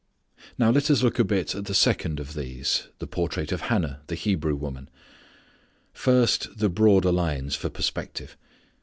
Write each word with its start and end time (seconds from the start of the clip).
Now 0.57 0.71
let 0.71 0.89
us 0.89 1.03
look 1.03 1.19
a 1.19 1.23
bit 1.23 1.53
at 1.53 1.65
the 1.65 1.75
second 1.75 2.19
of 2.19 2.33
these, 2.33 2.87
the 2.97 3.05
portrait 3.05 3.51
of 3.51 3.61
Hannah 3.69 4.01
the 4.07 4.15
Hebrew 4.15 4.55
woman. 4.55 4.89
First 5.93 6.57
the 6.57 6.69
broader 6.69 7.11
lines 7.11 7.53
for 7.55 7.69
perspective. 7.69 8.35